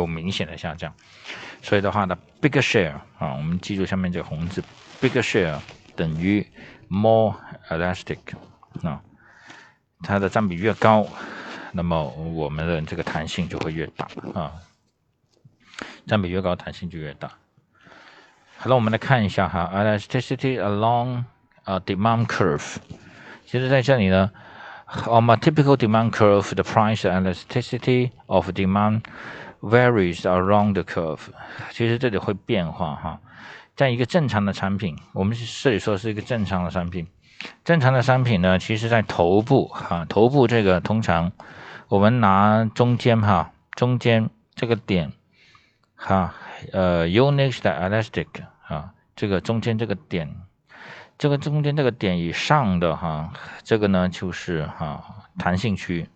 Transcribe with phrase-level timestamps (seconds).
[0.00, 0.92] 有明显的下降。
[1.62, 4.62] 所以的话呢，bigger share 啊，我们记住下面这个红字
[5.00, 5.58] ，bigger share
[5.94, 6.46] 等于
[6.88, 7.34] more
[7.70, 8.18] elastic
[8.82, 9.00] 啊，
[10.02, 11.06] 它的占比越高，
[11.72, 14.52] 那么我们的这个弹性就会越大啊，
[16.06, 17.32] 占比越高，弹性就越大。
[18.58, 21.24] 好了，我们来看一下哈，elasticity along
[21.64, 22.76] a demand curve。
[23.44, 24.30] 其实在这里呢
[25.06, 29.02] ，on a typical demand curve, the price elasticity of demand
[29.60, 31.20] varies around the curve。
[31.70, 33.20] 其实这里会变化哈，
[33.74, 37.06] 在一个正常的产品，我们这里说是一个正常的商品，
[37.64, 41.32] 正常的商品呢，其实在头部哈，头部这个通常
[41.88, 45.12] 我们拿中间哈，中间这个点
[45.94, 46.34] 哈。
[46.72, 48.26] 呃，unit 的 elastic
[48.66, 50.34] 啊，这个中间这个点，
[51.18, 53.30] 这个中间这个点以上的哈，
[53.62, 55.04] 这个呢就是哈
[55.38, 56.08] 弹性区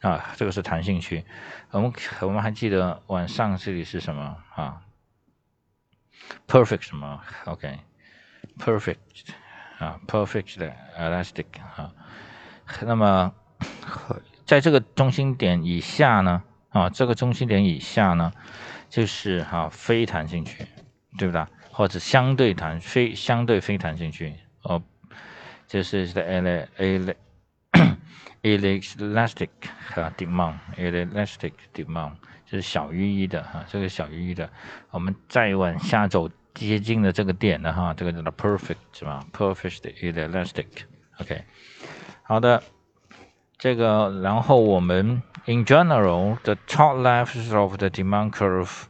[0.00, 1.24] 啊，这个是弹性区。
[1.70, 4.82] 我们我们还记得往上这里是什么啊
[6.46, 8.96] ？perfect 什么？OK，perfect
[9.78, 11.92] 啊，perfect 的 elastic 啊。
[12.82, 13.34] 那么
[14.44, 18.32] 在这个中心点以下呢啊，这个中心点以下呢？
[18.88, 20.64] 就是哈非弹性区，
[21.18, 21.44] 对不对？
[21.72, 24.82] 或者相对弹非相对非弹性区哦，
[25.66, 27.14] 就是 the ele ele
[28.41, 29.49] elastic
[29.93, 32.13] 哈 demand elastic demand
[32.45, 34.49] 就是小于一的哈，这个小于一的，
[34.89, 39.25] 我们再往下走接近的这个点的哈，这个叫做 perfect 是吧？
[39.31, 41.43] perfect elastic，OK，
[42.23, 42.61] 好的。
[43.57, 48.87] 这个，然后我们 in general the top left of the demand curve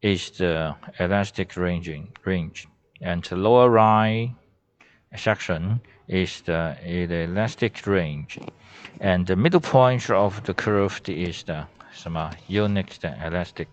[0.00, 2.64] is the elastic ranging range,
[3.00, 4.32] and the lower right
[5.13, 8.39] Section is the elastic range,
[8.99, 13.67] and the middle point of the curve is the 什么 unit elastic。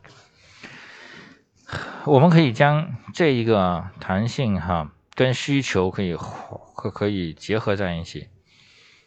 [2.05, 8.29] 我们可以将这一个弹性哈跟需求可以可可以结合在一起。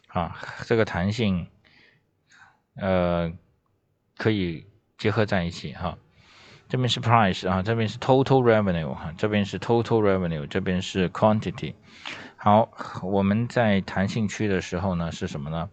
[0.08, 0.36] 啊，
[0.66, 1.46] 这个弹性，
[2.74, 3.32] 呃，
[4.16, 4.66] 可以
[4.98, 5.96] 结合在一起哈。
[6.70, 11.74] 这边是 price 啊，这边是 total revenue 哈，这边是 total revenue，这边是 quantity。
[12.36, 12.70] 好，
[13.02, 15.68] 我们在弹性区的时候呢，是什么呢？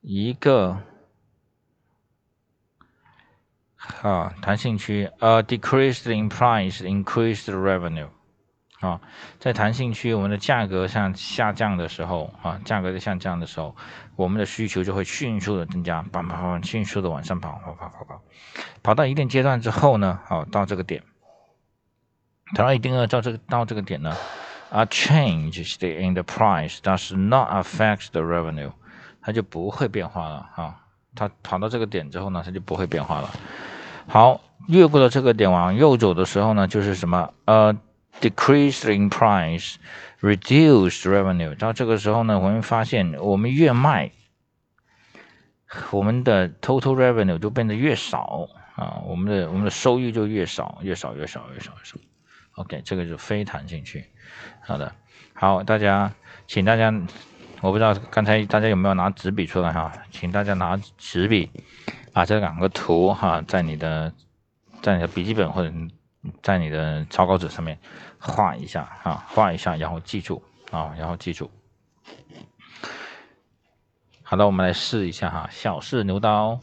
[0.00, 0.78] 一个
[4.00, 8.08] 啊，弹性区，a decreased in price increased revenue。
[8.82, 9.00] 啊，
[9.38, 13.76] 在弹性区，我们的价格上下降的时候，啊，价格在下降的时候，
[14.16, 18.22] 我们的需求就会迅速的增加，砰砰砰，迅速的往上跑，跑跑跑跑，
[18.82, 21.04] 跑到一定阶段之后呢，好，到这个点，
[22.56, 24.16] 等到一定要到这个到这个点呢
[24.70, 28.72] ，a change in the price does not affect the revenue，
[29.20, 30.80] 它就不会变化了，哈，
[31.14, 33.30] 它跑到这个点之后呢，它就不会变化了。
[34.08, 37.76] 好，越过了这个点往右走的时候呢，就是什么，呃。
[38.20, 39.76] Decreasing price,
[40.20, 41.56] reduced revenue。
[41.56, 44.12] 到这个时候呢，我们发现我们越卖，
[45.90, 51.96] 我们的 total revenue 就变得越少啊，我们的我们的收益就越少，越少越少越少越少。
[52.56, 54.04] OK，这个是非弹性区。
[54.60, 54.94] 好的，
[55.34, 56.12] 好，大家，
[56.46, 56.92] 请大家，
[57.60, 61.50] 我不知道刚才大家有没有拿纸笔出来哈，请大家拿纸笔，
[62.12, 64.12] 把这两个图哈，在你的
[64.82, 65.72] 在你的笔记本或者。
[66.42, 67.78] 在你的草稿纸上面
[68.18, 71.50] 画一下啊，画一下，然后记住啊，然后记住。
[74.22, 76.60] 好的，我们来试一下哈，小试牛刀。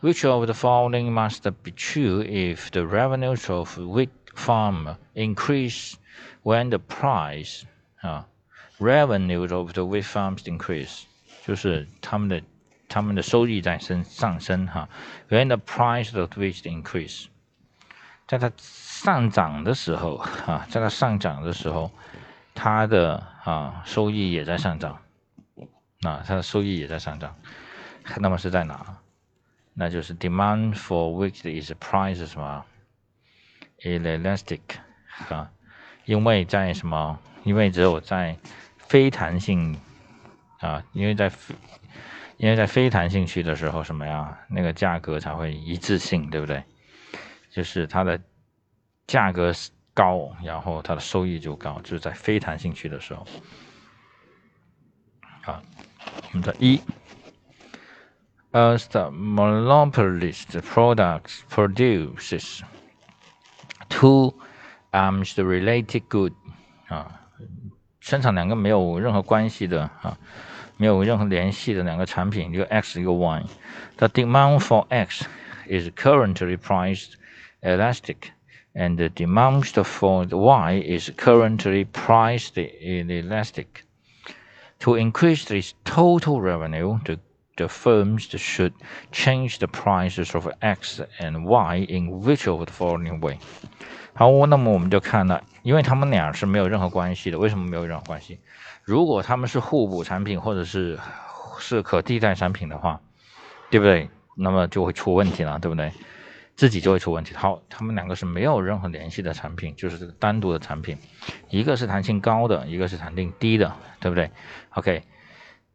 [0.00, 5.94] Which of the following must be true if the revenues of wheat farm increase
[6.42, 7.62] when the price
[8.02, 8.26] 啊
[8.78, 11.04] ，revenues of the wheat farms increase，
[11.46, 12.42] 就是他们的
[12.86, 14.90] 他们的收益在升上升哈。
[15.30, 17.28] When the price of wheat increase，
[18.26, 21.90] 在它上涨的时候，啊，在它上涨的时候，
[22.54, 24.98] 它的啊收益也在上涨，
[26.02, 27.34] 啊，它的收益也在上涨。
[28.18, 28.98] 那么是在哪？
[29.74, 32.64] 那就是 demand for which is price 什么
[33.82, 34.60] ？elastic
[35.28, 35.50] 啊，
[36.04, 37.18] 因为在什么？
[37.42, 38.36] 因为只有在
[38.78, 39.78] 非弹性
[40.60, 41.30] 啊，因为在
[42.38, 44.38] 因为在非弹性区的时候，什么呀？
[44.48, 46.62] 那个价格才会一致性，对不对？
[47.54, 48.20] 就是它的。
[49.06, 49.52] 价格
[49.92, 53.26] 高，然后它的收益就高，就是在非弹性区的时候。
[55.42, 55.62] 好，
[56.32, 56.80] 我们的一
[58.52, 62.62] ，as the monopolist products produces
[63.90, 64.32] two
[64.90, 66.32] arms related good
[66.88, 67.20] 啊，
[68.00, 70.16] 生产两个没有任何关系的啊，
[70.78, 75.26] 没有任何联系的两个产品，一个 X 一个 Y，the demand for X
[75.66, 77.16] is currently priced
[77.63, 78.31] elastic,
[78.75, 83.85] and the demand for Y is currently priced inelastic.
[84.79, 87.19] To increase its total revenue, the,
[87.57, 88.73] the firms should
[89.11, 93.37] change the prices of X and Y in which of the following way?
[94.13, 97.37] 好，那么我们就看了，因为他们俩是没有任何关系的。
[97.37, 98.39] 为什么没有任何关系？
[98.83, 100.99] 如果他们是互补产品，或者是
[101.59, 103.01] 是可替代产品的话，
[103.69, 104.09] 对不对？
[104.35, 105.91] 那么就会出问题了，对不对？
[106.56, 107.34] 自己就会出问题。
[107.34, 110.98] 好，他们两个是没有任何联系的产品，就是这个单独的产品，
[111.50, 114.30] 一个是弹性高的，一个是弹性低的，对不对
[114.70, 115.02] ？OK，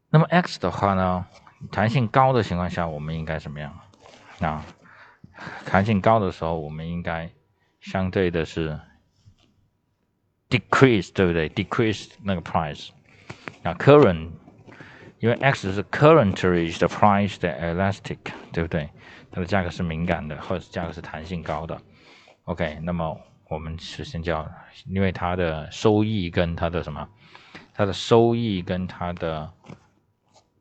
[0.09, 1.25] 那么 X 的话呢，
[1.71, 3.79] 弹性高的情况下，我们应该怎么样？
[4.39, 4.65] 啊，
[5.65, 7.31] 弹性高的时候，我们应该。
[7.81, 8.77] 相对的是
[10.49, 12.89] decrease，对不对？decrease 那个 price
[13.63, 14.31] 啊，current，
[15.19, 18.17] 因为 x 是 currently the price 的 elastic，
[18.51, 18.89] 对不对？
[19.31, 21.79] 它的价格是敏感的，或者价格是弹性高的。
[22.45, 23.19] OK，那么
[23.49, 24.49] 我们首先叫，
[24.87, 27.07] 因为它的收益跟它的什么，
[27.73, 29.51] 它的收益跟它的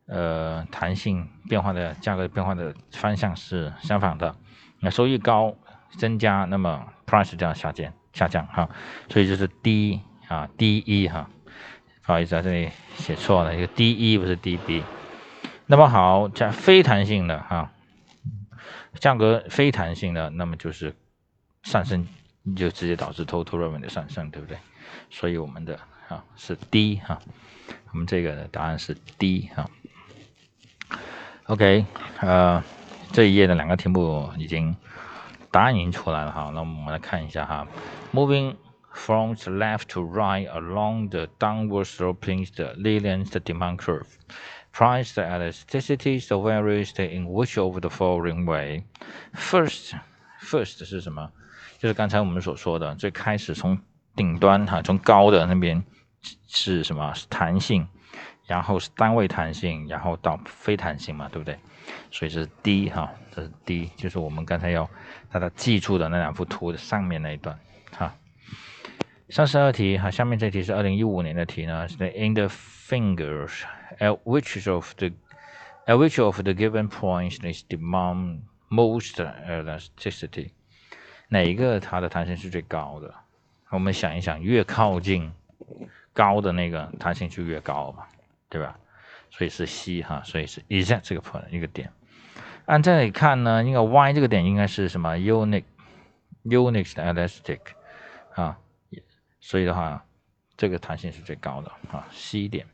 [0.06, 4.34] 呃弹性变化的价格变化的方向是相反的。
[4.80, 5.56] 那收益高。
[5.96, 8.68] 增加，那么 price 这样下降下降哈，
[9.08, 11.30] 所以就是 D 啊 D 一哈，
[12.08, 14.82] 不好意思啊，这里写错了，一个 D 一不是 D B。
[15.66, 17.70] 那么好，加非弹性的哈，
[18.98, 20.96] 价格非弹性的，那么就是
[21.64, 22.08] 上升，
[22.56, 24.56] 就直接导致 total revenue 的上升，对不对？
[25.10, 25.78] 所以我们的
[26.08, 27.20] 啊是 D 哈，
[27.92, 29.68] 我们这个的答案是 D 哈。
[31.44, 31.84] OK，
[32.20, 32.64] 呃，
[33.12, 34.74] 这一页的两个题目已经。
[35.50, 37.66] 答案已经出来了哈，那我们来看一下哈。
[38.12, 38.56] Moving
[38.92, 44.06] from the left to right along the downward sloping the linear demand curve,
[44.72, 48.84] price elasticity so varies in which of the following way?
[49.34, 49.94] First,
[50.40, 51.30] first 是什么？
[51.78, 53.78] 就是刚才我们所说的，最开始从
[54.16, 55.84] 顶端哈，从高的那边
[56.48, 57.14] 是什么？
[57.14, 57.86] 是弹性，
[58.46, 61.56] 然后是单位弹性，然后到非弹性嘛，对不对？
[62.10, 64.90] 所以这是 D 哈，这是 D，就是我们刚才要
[65.30, 67.58] 大家记住的那两幅图的上面那一段
[67.96, 68.14] 哈。
[69.30, 73.62] 三十二题哈，下面这题是二零一五年的题呢，是 In the fingers
[73.98, 75.10] at which of the
[75.86, 78.40] at which of the given points is demand
[78.70, 80.52] most elasticity？
[81.28, 83.14] 哪一个它的弹性是最高的？
[83.68, 85.30] 我们想一想，越靠近
[86.14, 88.04] 高的那个弹性就越高嘛，
[88.48, 88.78] 对吧？
[89.30, 91.92] 所以是 C 哈，所以是 exact 这个 point 一个点。
[92.64, 95.64] 按这里看呢，应该 Y 这个点应该是什么？Unix
[96.44, 97.60] Unix elastic
[98.34, 98.58] 啊，
[99.48, 100.04] 所以的话，
[100.58, 102.66] 这个弹性是最高的啊，C 点。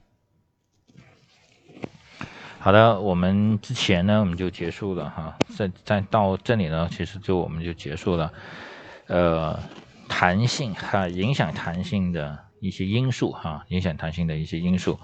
[2.58, 8.32] 好的，我们之前呢，我们就结束了哈，再再到这里呢，其实就我们就结束了。
[9.06, 9.56] 呃，
[10.08, 14.98] 弹性哈，影响弹性的一些因素哈，影响弹性的一些因素。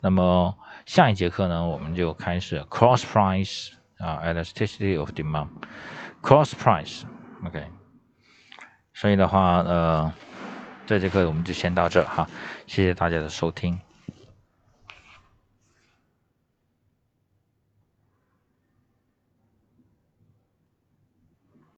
[0.00, 7.64] 那么下一节课呢，我们就开始 cross price 啊，elasticity of demand，cross price，OK。
[8.92, 10.12] 所以的话，呃，
[10.92, 12.28] 这节课我们就先到这哈，
[12.66, 13.80] 谢谢大家的收听。